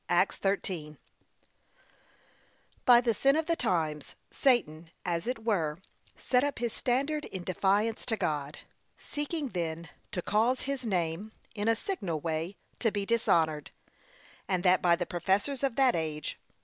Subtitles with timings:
[0.09, 0.97] (Acts 13)
[2.85, 5.77] By the sin of the times, Satan, as it were,
[6.17, 8.57] set up his standard in defiance to God;
[8.97, 13.69] seeking then to cause his name, in a signal way, to be dishonoured,
[14.47, 16.39] and that by the professors of that age.